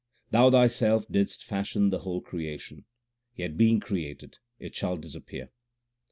Thou 0.31 0.49
Thyself 0.49 1.05
didst 1.11 1.43
fashion 1.45 1.91
the 1.91 1.99
whole 1.99 2.21
creation, 2.21 2.85
yet, 3.35 3.55
being 3.55 3.79
created, 3.79 4.39
it 4.57 4.75
shall 4.75 4.97
disappear. 4.97 5.51